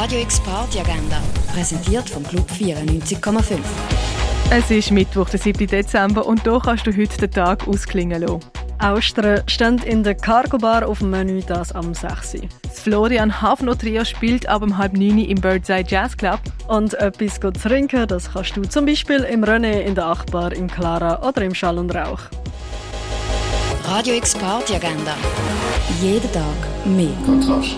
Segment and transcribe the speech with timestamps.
[0.00, 1.20] Radio X Party Agenda,
[1.52, 3.58] präsentiert vom Club 94,5.
[4.50, 5.66] Es ist Mittwoch, der 7.
[5.66, 8.40] Dezember, und hier kannst du heute den Tag ausklingen lassen.
[8.78, 12.38] Austria steht in der Cargo Bar auf dem Menü, das am 6.
[12.62, 16.40] Das Florian Hafno Trio spielt ab um halb 9 im Birdseye Jazz Club.
[16.66, 20.66] Und etwas zu trinken, das kannst du zum Beispiel im René, in der Achtbar, im
[20.66, 22.20] Clara oder im Schall und Rauch.
[23.84, 25.14] Radio X Party Agenda.
[26.00, 27.12] Jeden Tag mehr.
[27.26, 27.76] Kontrast.